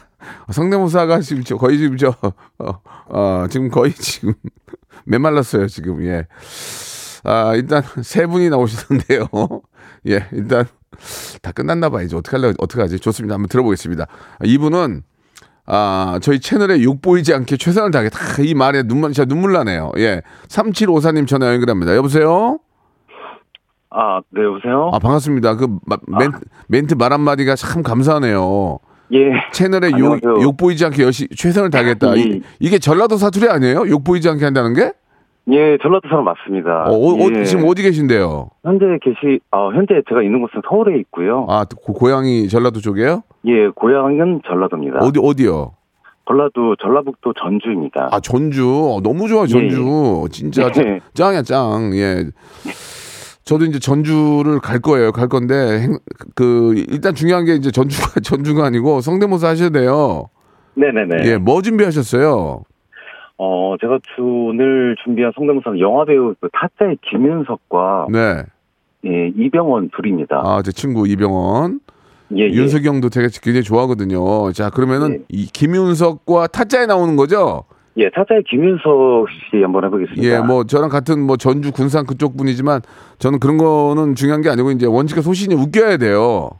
[0.53, 2.14] 성대모사가 지금 저 거의 지금 저
[2.59, 4.35] 어, 어, 지금 거의 지금
[5.05, 6.05] 메말랐어요, 지금.
[6.05, 6.27] 예.
[7.24, 9.28] 아, 일단 세 분이 나오시는데요.
[10.09, 10.66] 예, 일단
[11.42, 12.04] 다 끝났나 봐요.
[12.04, 12.52] 이제 어떻게 할래?
[12.59, 12.98] 어떻게 하지?
[12.98, 13.35] 좋습니다.
[13.35, 14.07] 한번 들어보겠습니다.
[14.44, 15.02] 이분은
[15.70, 18.18] 아, 저희 채널에 욕 보이지 않게 최선을 다하겠다.
[18.18, 19.92] 아, 이 말에 눈물, 진짜 눈물 나네요.
[19.98, 20.22] 예.
[20.48, 21.94] 3754님 전화 연결합니다.
[21.94, 22.59] 여보세요?
[23.90, 24.90] 아, 네, 여보세요?
[24.94, 25.57] 아, 반갑습니다.
[25.57, 26.33] 그, 마, 멘,
[26.68, 28.78] 멘트 말 한마디가 참 감사하네요.
[29.12, 29.18] 예.
[29.52, 30.42] 채널에 욕, 안녕하세요.
[30.42, 32.14] 욕 보이지 않게 열시 최선을 다하겠다.
[32.16, 32.40] 이, 예.
[32.61, 33.88] 이게 전라도 사투리 아니에요?
[33.88, 34.92] 욕 보이지 않게 한다는 게?
[35.50, 36.84] 예, 전라도 사람 맞습니다.
[36.88, 37.44] 어, 어, 어, 예.
[37.44, 38.50] 지금 어디 계신데요?
[38.64, 41.46] 현재 계시, 아, 현재 제가 있는 곳은 서울에 있고요.
[41.48, 43.22] 아, 고, 고향이 전라도 쪽이에요?
[43.46, 44.98] 예, 고향은 전라도입니다.
[44.98, 45.72] 어디, 어디요?
[46.28, 48.08] 전라도, 전라북도 전주입니다.
[48.12, 48.68] 아, 전주.
[48.68, 50.26] 어, 너무 좋아, 전주.
[50.30, 50.72] 진짜 예.
[50.72, 51.92] 짱, 짱이야, 짱.
[51.94, 52.26] 예.
[53.44, 55.12] 저도 이제 전주를 갈 거예요.
[55.12, 55.98] 갈 건데, 행-
[56.34, 60.28] 그, 일단 중요한 게 이제 전주가, 전주가 아니고 성대모사 하셔야 돼요.
[60.74, 61.24] 네네네.
[61.24, 62.64] 예, 뭐 준비하셨어요?
[63.38, 68.42] 어, 제가 주, 오늘 준비한 성대모사는 영화배우 그 타짜의 김윤석과, 네.
[69.07, 70.42] 예, 이병헌 둘입니다.
[70.44, 71.79] 아, 제 친구 이병헌.
[72.37, 72.48] 예, 예.
[72.48, 74.53] 윤석이 형도 되게 굉장히 좋아하거든요.
[74.53, 75.24] 자, 그러면은 예.
[75.29, 77.62] 이 김윤석과 타짜에 나오는 거죠?
[77.96, 80.22] 예, 타짜의 김윤석 씨 한번 해보겠습니다.
[80.22, 82.83] 예, 뭐 저랑 같은 뭐 전주 군산 그쪽 분이지만
[83.18, 86.51] 저는 그런 거는 중요한 게 아니고 이제 원칙과 소신이 웃겨야 돼요.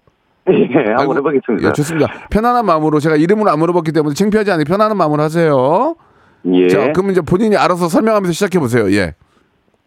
[0.49, 1.69] 예, 한번 아이고, 해보겠습니다.
[1.69, 2.07] 예, 좋습니다.
[2.31, 5.97] 편안한 마음으로 제가 이름을 안 물어봤기 때문에 창피하지 않게 편안한 마음으로 하세요.
[6.47, 6.69] 예.
[6.69, 8.91] 자, 그럼 이제 본인이 알아서 설명하면서 시작해 보세요.
[8.93, 9.15] 예.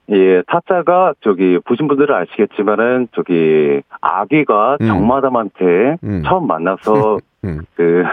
[0.09, 4.87] 예, 타짜가 저기 보신 분들은 아시겠지만은 저기 아기가 음.
[4.87, 6.23] 정마담한테 음.
[6.25, 7.61] 처음 만나서 음.
[7.75, 8.03] 그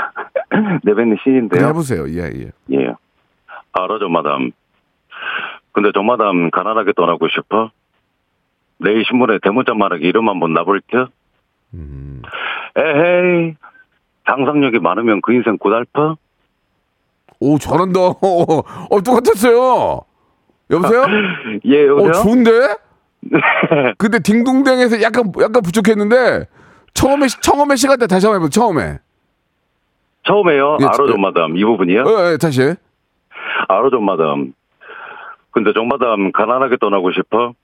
[0.84, 1.66] 내뱉는 그래 씬인데요.
[1.66, 2.08] 해보세요.
[2.08, 2.50] 예, 예.
[2.72, 2.94] 예.
[3.72, 4.52] 알아 정마담.
[5.72, 7.70] 근데 정마담 가난하게 떠나고 싶어?
[8.78, 11.06] 내일 신문에 대문자 말하기 이름 한번 나볼게.
[11.74, 12.22] 음.
[12.76, 13.54] 에헤이.
[14.26, 16.16] 상상력이 많으면 그 인생 고달퍼?
[17.40, 18.00] 오, 잘한다.
[18.20, 20.00] 어, 똑같았어요.
[20.70, 21.04] 여보세요?
[21.64, 22.10] 예, 여보세요?
[22.10, 22.50] 어, 좋은데?
[23.98, 26.46] 근데 딩동댕에서 약간 약간 부족했는데
[26.94, 28.98] 처음에 시- 처음에 시간 때 다시 한번 해보 처음에.
[30.26, 30.78] 처음에요.
[30.80, 32.02] 예, 알아 저- 정마담 이 부분이요?
[32.02, 32.60] 어, 예, 다시.
[33.68, 34.52] 알아 정마담.
[35.50, 37.54] 근데 정마담 가난하게 떠나고 싶어?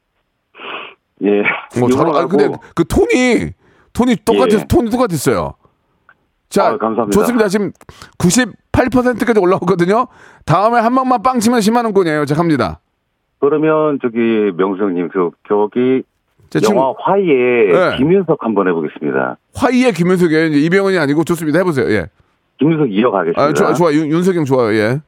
[1.22, 1.42] 예.
[1.78, 3.52] 뭐 잘, 이걸 아 근데 그 톤이
[3.92, 4.64] 톤이 똑같았 예.
[4.66, 5.54] 톤이 똑같았어요.
[6.48, 7.18] 자, 아, 감사합니다.
[7.18, 7.48] 좋습니다.
[7.48, 7.72] 지금
[8.18, 10.06] 98%까지 올라오거든요.
[10.44, 12.24] 다음에 한 방만 빵 치면 10만 원권이에요.
[12.26, 12.80] 자, 갑니다.
[13.40, 14.18] 그러면 저기
[14.56, 16.02] 명수 형님 그 저기
[16.62, 17.96] 영화 화이에 네.
[17.96, 19.36] 김윤석 한번 해보겠습니다.
[19.54, 20.46] 화이의 김윤석이에요.
[20.46, 21.58] 이제 이병헌이 아니고 좋습니다.
[21.58, 21.90] 해보세요.
[21.90, 22.06] 예.
[22.58, 23.42] 김윤석 이어가겠습니다.
[23.42, 23.92] 아, 좋아, 좋아.
[23.92, 24.74] 윤, 윤석이 형 좋아요.
[24.74, 25.00] 예.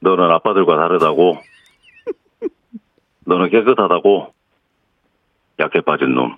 [0.00, 1.38] 너는 아빠들과 다르다고.
[3.26, 4.32] 너는 깨끗하다고.
[5.60, 6.36] 약해 빠진 놈.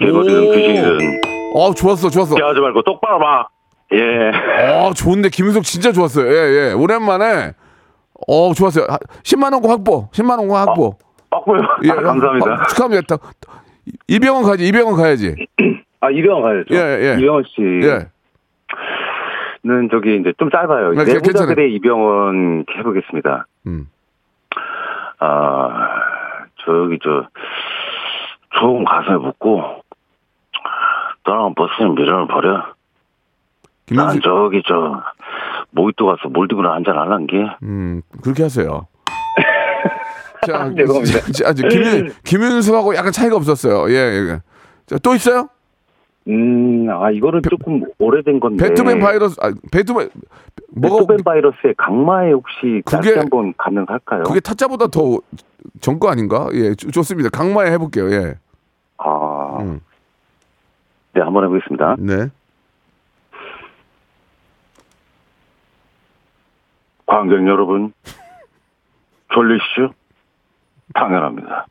[0.00, 0.52] 개구리든 오.
[0.52, 1.20] 귀신이든
[1.54, 2.34] 어, 좋았어, 좋았어.
[2.34, 3.48] 깨하지 말고 똑바로 봐.
[3.92, 4.30] 예.
[4.78, 6.26] 어, 좋은데 김윤석 진짜 좋았어요.
[6.26, 6.72] 예, 예.
[6.72, 7.52] 오랜만에
[8.28, 8.86] 어, 좋았어요.
[8.88, 10.08] 아, 10만 원권 확보.
[10.12, 10.96] 10만 원권 확보.
[11.30, 11.60] 맞고요.
[11.84, 12.52] 예, 아, 감사합니다.
[12.52, 13.16] 어, 축하합니다.
[13.16, 13.32] 다-
[14.08, 14.66] 이병헌 가야지.
[14.68, 15.34] 이병헌 가야지.
[16.00, 16.74] 아 이병헌 가야죠.
[16.74, 17.16] 예, 예.
[17.18, 18.08] 이병헌 씨는 예.
[19.90, 20.92] 저기 이제 좀 짧아요.
[20.92, 21.04] 네.
[21.04, 23.46] 내부자들의 이병헌 해보겠습니다.
[23.66, 23.88] 음.
[25.18, 25.98] 아,
[26.64, 27.26] 저기, 저,
[28.58, 29.79] 좋은 가슴에 묻고, 떠
[31.24, 32.52] 나간 버스는 미련을 버려.
[33.92, 35.02] 난 김윤석 저기, 저,
[35.70, 37.36] 모히또 가서 몰디브나 한잔 할란 게.
[37.62, 38.86] 음, 그렇게 하세요.
[40.46, 41.20] 자, 죄송합니다.
[41.32, 43.90] 자, 자, 김윤 김윤석하고 약간 차이가 없었어요.
[43.90, 44.40] 예, 예.
[44.86, 45.48] 자, 또 있어요?
[46.28, 48.68] 음, 아, 이거는 조금 오래된 건데.
[48.68, 50.08] 배트맨 바이러스, 아, 배트맨,
[50.76, 54.22] 뭐가, 배트맨 바이러스의 강마에 혹시 그게- 한번 가능할까요?
[54.24, 55.18] 그게 타짜보다 더
[55.80, 56.48] 전거 아닌가?
[56.52, 57.28] 예, 좋- 좋습니다.
[57.30, 58.34] 강마에 해볼게요, 예.
[58.98, 59.80] 아, 음.
[61.12, 61.96] 네, 한번 해보겠습니다.
[61.98, 62.28] 네.
[67.06, 67.92] 관객 여러분,
[69.32, 69.92] 졸리시죠?
[70.94, 71.66] 당연합니다.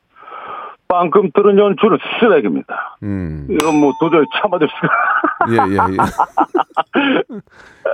[0.89, 2.97] 빵금 뜨는 연출은 쓰레기입니다.
[3.03, 3.47] 음.
[3.49, 4.89] 이건 뭐 도저히 참아줄 수가.
[5.51, 5.97] 예, 예, 예.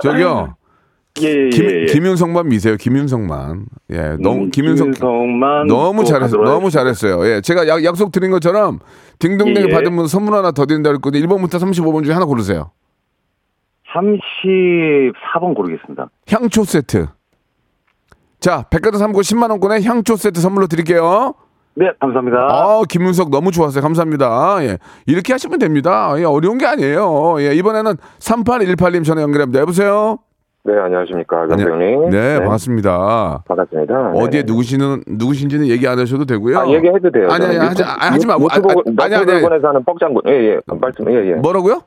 [0.02, 0.56] 저기요.
[1.22, 1.84] 예, 예, 김, 예.
[1.86, 3.66] 김윤성만 미세요, 김윤성만.
[3.92, 4.90] 예, 너무, 음, 김윤성.
[4.90, 6.42] 김윤성만 너무 또 잘했어요.
[6.42, 7.26] 너무 잘했어요.
[7.26, 8.78] 예, 제가 약, 약속 드린 것처럼
[9.18, 9.74] 딩동댕이 예, 예.
[9.74, 11.26] 받은 분 선물 하나 더 드린다고 했거든요.
[11.26, 12.70] 1번부터 35번 중에 하나 고르세요.
[13.94, 16.08] 34번 고르겠습니다.
[16.28, 17.06] 향초 세트.
[18.40, 21.34] 자, 백화점 상고 10만 원권에 향초 세트 선물로 드릴게요.
[21.74, 22.38] 네, 감사합니다.
[22.38, 23.82] 아, 김윤석 너무 좋았어요.
[23.82, 24.58] 감사합니다.
[24.62, 24.78] 예.
[25.06, 26.14] 이렇게 하시면 됩니다.
[26.18, 27.36] 예, 어려운 게 아니에요.
[27.40, 29.60] 예, 이번에는 3818님 전화 연결합니다.
[29.60, 30.18] 여보세요?
[30.66, 31.42] 네, 안녕하십니까.
[31.42, 32.10] 아니, 명수님.
[32.10, 33.42] 네, 반갑습니다.
[33.46, 34.10] 반갑습니다.
[34.14, 34.20] 네.
[34.20, 36.58] 어디에 누구시는, 누구신지는 얘기 안 하셔도 되고요.
[36.58, 37.28] 아, 얘기해도 돼요.
[37.30, 38.34] 아니, 아니, 하지, 하지 마.
[38.34, 39.24] 아, 유튜브, 아, 아니, 아니.
[39.26, 40.22] 너튜브군에 사는 뻑장군.
[40.28, 40.58] 예, 예.
[40.80, 41.34] 말씀, 예, 예.
[41.34, 41.82] 뭐라고요?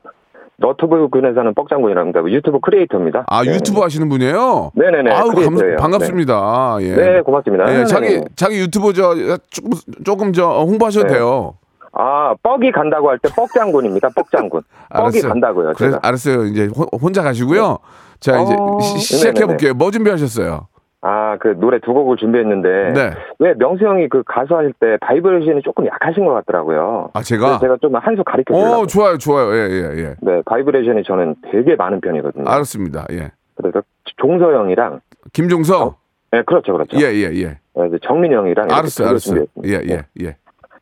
[0.56, 2.24] 너튜브 군에 사는 뻑장군이랍니다.
[2.28, 3.24] 유튜브 크리에이터입니다.
[3.28, 3.54] 아, 네.
[3.54, 4.70] 유튜브 하시는 분이에요?
[4.74, 5.10] 네네네.
[5.10, 5.56] 아유, 감.
[5.78, 6.78] 반갑습니다.
[6.80, 6.94] 예.
[6.94, 7.70] 네, 고맙습니다.
[7.74, 7.84] 예, 네.
[7.84, 9.14] 자기, 자기 유튜브 저,
[9.50, 9.70] 조금,
[10.04, 11.14] 조금 저, 홍보하셔도 네.
[11.14, 11.54] 돼요.
[11.92, 14.08] 아, 뻑이 간다고 할 때 뻑장군입니다.
[14.14, 14.62] 뻑장군.
[14.90, 15.28] 뻑이 알았어요.
[15.28, 15.72] 간다고요.
[15.76, 15.98] 그래, 제가.
[16.02, 16.44] 알았어요.
[16.46, 17.78] 이제 호- 혼자 가시고요.
[18.20, 19.46] 자, 이제 어, 시, 작해 네네네.
[19.46, 19.74] 볼게요.
[19.74, 20.68] 뭐 준비하셨어요?
[21.02, 22.92] 아, 그 노래 두 곡을 준비했는데.
[22.92, 23.10] 네.
[23.38, 27.10] 왜 명수 형이 그 가수 하실 때 바이브레이션이 조금 약하신 것 같더라고요.
[27.14, 27.58] 아, 제가?
[27.58, 28.82] 제가 좀 한 수 가르쳐 드리려고.
[28.82, 29.54] 어, 좋아요, 좋아요.
[29.54, 30.14] 예, 예, 예.
[30.20, 32.44] 네, 바이브레이션이 저는 되게 많은 편이거든요.
[32.48, 33.06] 알았습니다.
[33.12, 33.30] 예.
[33.56, 33.82] 그래서
[34.18, 35.00] 종서 형이랑
[35.32, 35.96] 김종서?
[36.32, 36.96] 네, 그렇죠, 그렇죠.
[36.98, 37.58] 예, 예, 예.
[37.74, 39.44] 네, 정민 형이랑 알았어요, 알았어요.
[39.64, 40.36] 예, 예, 예.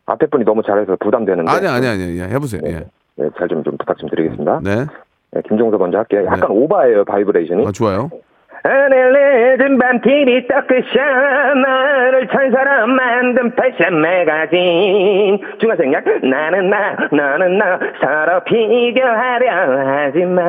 [0.07, 1.51] 앞에 분이 너무 잘해서 부담되는데.
[1.51, 2.25] 아니, 아니, 아니, 예.
[2.25, 2.61] 해 보세요.
[2.67, 2.85] 예.
[3.17, 4.61] 네, 잘 좀 좀 부탁 좀 드리겠습니다.
[4.65, 4.87] 네.
[5.33, 6.25] 네, 김종서 먼저 할게요.
[6.27, 7.67] 약간 오바예요, 바이브레이션이.
[7.67, 8.11] 아, 좋아요.
[8.65, 17.65] 하늘 늦은 밤 TV 토크쇼 너를 천사로 만든 패션 매거진 중화생략 나는 나 너는 너
[18.01, 20.43] 서로 비교하려 하지마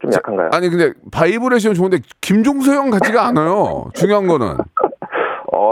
[0.00, 0.50] 좀 약한가요?
[0.52, 3.90] 아니, 근데 바이브레이션 좋은데 김종서 형 같지가 않아요.
[3.94, 4.56] 중요한 거는.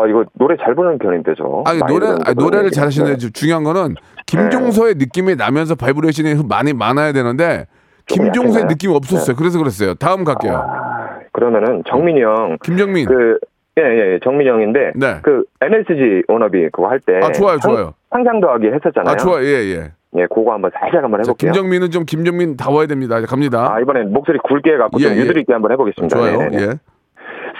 [0.00, 2.70] 어 이거 노래 잘 부르는 편인데 저 많이 노래, 아니, 노래를.
[2.70, 3.30] 잘하시는데 네.
[3.32, 7.66] 중요한 거는 김종서의 느낌이 나면서 바이브레이션이 많이 많아야 되는데
[8.06, 8.66] 김종서의?
[8.66, 9.36] 느낌이 없었어요.
[9.36, 9.94] 그래서 그랬어요.
[9.94, 10.54] 다음 갈게요.
[10.54, 13.06] 아, 그러면은 정민이 형 김정민.
[13.06, 13.38] 그,
[13.78, 15.20] 예, 예, 예, 정민이 형인데, 네.
[15.22, 17.20] 그, MSG 워너비 그거 할 때.
[17.22, 17.94] 아, 좋아요, 좋아요.
[18.10, 19.12] 상상 더하기 했었잖아요.
[19.12, 19.44] 아, 좋아요.
[19.44, 19.92] 예, 예.
[20.16, 21.52] 예, 그거 한번 살짝 한번 자, 해볼게요.
[21.52, 23.20] 김정민은 좀 김정민 다워야 됩니다.
[23.20, 23.72] 갑니다.
[23.72, 25.16] 아, 이번엔 목소리 굵게 해갖고 예, 좀 예.
[25.18, 26.16] 유두리 있게 한번 해보겠습니다.
[26.16, 26.38] 좋아요.
[26.38, 26.62] 네네네.
[26.62, 26.66] 예.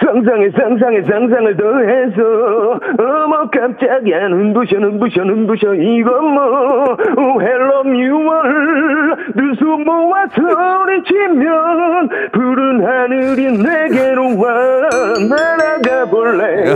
[0.03, 9.83] 상상에 상상에 상상을 더해서 어머 깜짝이야 눈부셔 눈부셔 눈부셔 이건 뭐 hello new world 두손
[9.85, 14.51] 모아 소리치면 푸른 하늘이 내게로 와
[15.29, 16.71] 날아가 볼래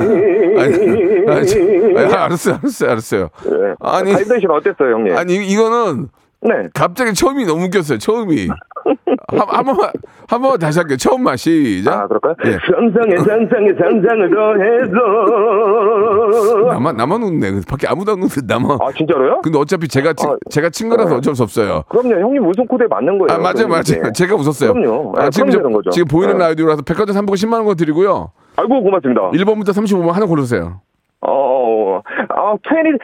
[0.58, 3.30] 아니, 알았어요, 알았어요, 알았어요.
[3.44, 3.76] 네.
[3.82, 5.18] 아니, 바이브레이션 어땠어요 형님?
[5.18, 6.08] 아니 이거는
[6.48, 6.70] 네.
[6.74, 7.98] 갑자기 처음이 너무 웃겼어요.
[7.98, 8.48] 처음이.
[9.28, 9.90] 한, 한 번만
[10.28, 10.98] 한 번만 다시 할게요.
[10.98, 11.94] 처음만 시작.
[12.02, 12.36] 아 그럴까요?
[12.46, 12.52] 예.
[12.72, 14.30] 상상에 상상에 상상을
[14.96, 17.52] 더해서 나만 나만 웃네.
[17.52, 18.78] 그 밖에 아무도 안 웃는데 나만.
[18.82, 19.42] 아 진짜로요?
[19.42, 21.16] 근데 어차피 제가 친, 아, 제가 친 거라서 네.
[21.16, 21.84] 어쩔 수 없어요.
[21.90, 23.28] 그럼요 형님 웃음 코드에 맞는 거예요.
[23.32, 23.84] 아 맞아요, 맞아요.
[23.88, 24.12] 그럼요.
[24.14, 24.74] 제가 웃었어요.
[24.74, 25.14] 그럼요.
[25.18, 25.90] 아, 아, 지금 저- 거죠.
[25.90, 26.44] 지금 보이는 네.
[26.48, 28.32] 라디오라서 백화점 상품권 10만 원 드리고요.
[28.58, 29.22] 아이고 고맙습니다.
[29.32, 30.82] 1번부터 35번 하나 고르세요.
[31.28, 33.00] 어, 어, 어, 27?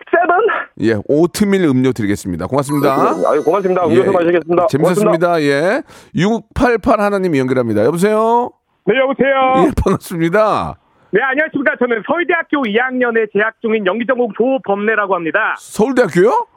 [0.81, 2.47] 예, 오트밀 음료 드리겠습니다.
[2.47, 2.93] 고맙습니다.
[3.29, 3.85] 아유 고맙습니다.
[3.85, 4.67] 음료수 예, 마시겠습니다.
[4.67, 4.67] 고맙습니다.
[4.67, 5.41] 재밌었습니다.
[5.41, 5.81] 예.
[6.15, 7.83] 688 하나님이 연결합니다.
[7.85, 8.51] 여보세요?
[8.85, 9.65] 네, 여보세요.
[9.67, 10.75] 예, 반갑습니다.
[11.11, 11.75] 네, 안녕하십니까.
[11.79, 15.55] 저는 서울대학교 2학년에 재학 중인 연기전공 조범래라고 합니다.
[15.57, 16.47] 서울대학교요?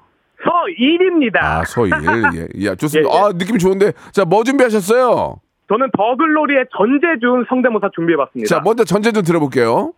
[0.44, 1.40] 서일입니다.
[1.42, 1.92] 아, 서일.
[2.36, 3.10] 예, 예, 좋습니다.
[3.10, 3.20] 예, 예.
[3.20, 3.92] 아, 느낌 좋은데.
[4.12, 5.40] 자, 뭐 준비하셨어요?
[5.68, 8.48] 저는 더글로리의 전재준 성대모사 준비해봤습니다.
[8.54, 9.92] 자, 먼저 좀 들어볼게요.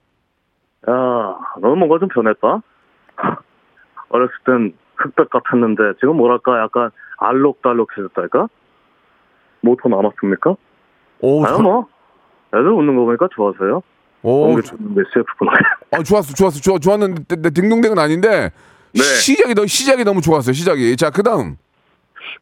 [0.88, 2.62] 야, 너는 뭔가 좀 변했다.
[4.08, 8.48] 어렸을 땐 흑백 같았는데 지금 뭐랄까 약간 알록달록해졌달까?
[9.62, 10.54] 모토 남았습니까?
[11.20, 11.88] 오, 아유 저- 뭐
[12.54, 13.82] 애들 웃는 거 보니까 좋아서요.
[14.22, 15.52] 오, 어, 저- 몇 CF구나.
[15.92, 18.50] 어, 좋았어, 좋았어, 좋아, 좋았는데, 딩동댕은 아닌데,
[18.92, 19.02] 네.
[19.02, 20.96] 시작이 너 시작이 너무 좋았어요, 시작이.
[20.96, 21.56] 자, 그 다음.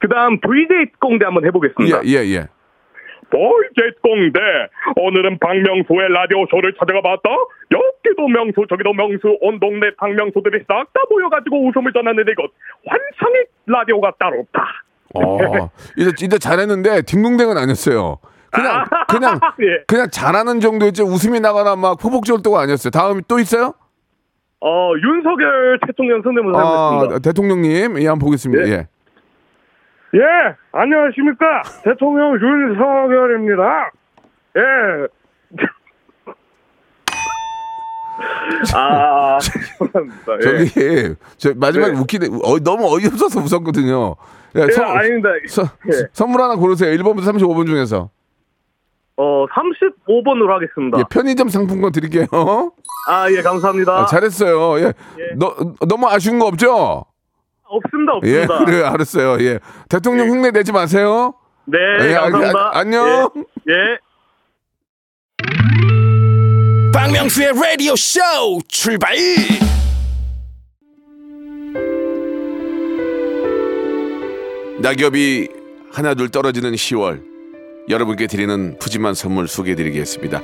[0.01, 2.05] 그 다음 VJ 공대 한번 해보겠습니다.
[2.05, 2.49] 예, 예, 예.
[3.35, 4.39] VJ 공대
[4.97, 7.29] 오늘은 박명수의 라디오 쇼를 찾아가 봤다.
[7.73, 12.51] 여기도 명수 저기도 명수 온 동네 박명수들이 싹 다 모여가지고 웃음을 전하는데 이것
[12.87, 14.63] 환상의 라디오가 따로 없다.
[15.17, 18.19] 어, 이제, 이제 잘했는데, 딩동댕은 아니었어요.
[18.51, 19.85] 그냥, 아, 그냥, 예.
[19.87, 22.91] 그냥 잘하는 정도였지, 웃음이 나거나 막 포복절도가 아니었어요.
[22.91, 23.75] 다음이 또 있어요?
[24.61, 27.19] 어, 윤석열 대통령 성대모사 아.
[27.23, 28.67] 대통령님, 예, 한번 보겠습니다.
[28.67, 28.73] 예.
[28.73, 28.87] 예.
[30.15, 30.21] 예,
[30.73, 31.63] 안녕하십니까.
[31.83, 33.91] 대통령 윤석열입니다.
[34.57, 34.61] 예.
[38.77, 40.33] 아, 죄송합니다.
[40.39, 40.41] 예.
[40.67, 41.99] 저기, 저 마지막에 네.
[41.99, 42.29] 웃기네.
[42.45, 44.15] 어, 너무 어이없어서 웃었거든요.
[44.57, 45.31] 예, 예, 선- 아닙니다.
[45.49, 46.07] 서- 예.
[46.13, 46.97] 선물 하나 고르세요.
[46.97, 48.11] 1번부터 35번 중에서.
[49.17, 50.99] 어, 35번으로 하겠습니다.
[50.99, 52.27] 예, 편의점 상품권 드릴게요.
[53.09, 54.03] 아, 예, 감사합니다.
[54.03, 54.79] 아, 잘했어요.
[54.87, 54.93] 예.
[55.37, 55.57] 너,
[55.89, 57.05] 너무 아쉬운 거 없죠?
[57.77, 58.65] 없습니다, 예, 없습니다.
[58.65, 58.87] 그래요.
[58.87, 59.45] 알았어요.
[59.45, 59.59] 예.
[59.89, 61.35] 대통령 흉내 내지 마세요.
[61.67, 62.59] 네, 예, 알- 감사합니다.
[62.59, 63.31] 아, 안녕.
[63.69, 63.73] 예.
[63.73, 63.99] 예.
[66.93, 68.21] 박명수의 라디오 쇼
[68.69, 69.15] 출발
[74.81, 75.49] 낙엽이
[75.93, 77.23] 하나둘 떨어지는 10월
[77.89, 80.43] 여러분께 드리는 푸짐한 선물 소개해드리겠습니다.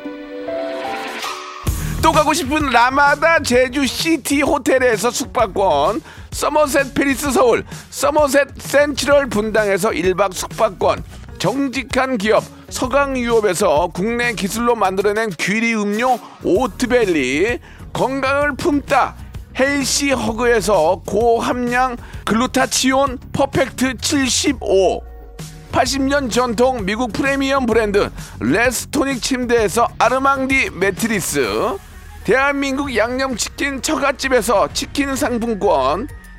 [2.02, 10.32] 또 가고 싶은 라마다 제주 시티 호텔에서 숙박권, 서머셋 페리스 서울, 서머셋 센트럴 분당에서 1박
[10.32, 11.02] 숙박권,
[11.38, 17.58] 정직한 기업 서강유업에서 국내 기술로 만들어낸 귀리 음료 오트벨리,
[17.92, 19.16] 건강을 품다
[19.58, 25.02] 헬시 허그에서 고함량 글루타치온 퍼펙트 75
[25.72, 31.76] 80년 전통 미국 프리미엄 브랜드 레스토닉 침대에서 아르망디 매트리스
[32.24, 36.08] 대한민국 양념치킨 처갓집에서 치킨 상품권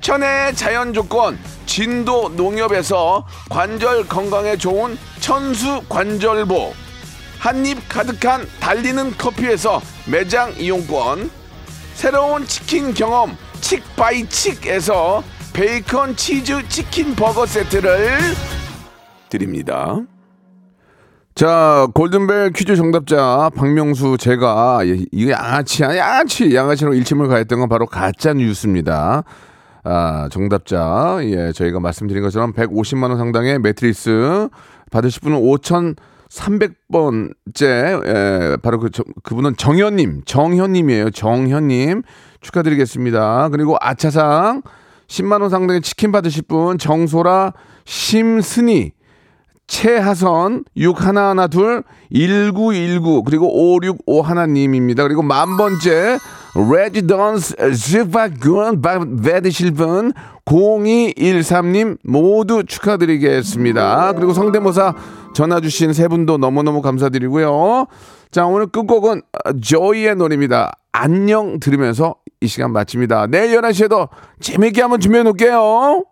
[0.00, 6.72] 천혜의 자연 조건 진도 농협에서 관절 건강에 좋은 천수 관절보
[7.38, 9.80] 한입 가득한 달리는 커피에서
[10.10, 11.30] 매장 이용권
[11.94, 18.18] 새로운 치킨 경험 칙바이칙에서 베이컨 치즈 치킨 버거 세트를
[19.28, 20.00] 드립니다.
[21.34, 27.86] 자, 골든벨 퀴즈 정답자 박명수 제가 예, 이게 양아치 양아치 양아치로 일침을 가했던 건 바로
[27.86, 29.22] 가짜 뉴스입니다.
[29.88, 34.48] 아, 정답자 예, 저희가 말씀드린 것처럼 150만 원 상당의 매트리스
[34.90, 41.10] 받으실 분은 5,300번째 예, 바로 그 저- 그분은 정현님, 정현님이에요.
[41.10, 42.02] 정현님
[42.40, 43.48] 축하드리겠습니다.
[43.50, 44.62] 그리고 아차상
[45.08, 47.52] 10만 원 상당의 치킨 받으실 분 정소라,
[47.84, 48.90] 심순이
[49.68, 55.04] 최하선 6112 1919 그리고 565 하나님입니다.
[55.04, 56.18] 그리고 만 번째
[56.56, 60.12] 레지던스 즈바군 받으실 분
[60.46, 64.12] 0213님 모두 축하드리겠습니다.
[64.14, 64.94] 그리고 성대모사
[65.34, 67.86] 전화 주신 세 분도 너무너무 감사드리고요.
[68.30, 69.22] 자, 오늘 끝곡은
[69.60, 70.72] 조이의 노래입니다.
[70.92, 73.26] 안녕 들으면서 이 시간 마칩니다.
[73.26, 74.08] 내일 11시에도
[74.40, 76.04] 재밌게 한번 준비해 놓을게요.